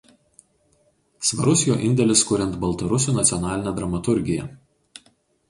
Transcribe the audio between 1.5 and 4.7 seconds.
jo indėlis kuriant baltarusių nacionalinę dramaturgiją.